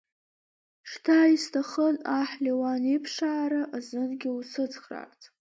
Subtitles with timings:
[0.89, 5.21] Шьҭа исҭахын аҳ Леуан иԥшаара азынгьы усыцхраарц.